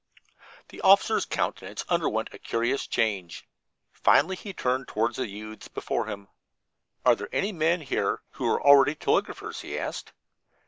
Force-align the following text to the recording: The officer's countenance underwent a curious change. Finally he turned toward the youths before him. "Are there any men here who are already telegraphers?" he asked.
The 0.69 0.81
officer's 0.81 1.27
countenance 1.27 1.85
underwent 1.87 2.31
a 2.33 2.39
curious 2.39 2.87
change. 2.87 3.47
Finally 3.91 4.35
he 4.35 4.51
turned 4.51 4.87
toward 4.87 5.13
the 5.13 5.27
youths 5.27 5.67
before 5.67 6.07
him. 6.07 6.27
"Are 7.05 7.13
there 7.15 7.29
any 7.31 7.51
men 7.51 7.81
here 7.81 8.23
who 8.31 8.47
are 8.49 8.59
already 8.59 8.95
telegraphers?" 8.95 9.61
he 9.61 9.77
asked. 9.77 10.11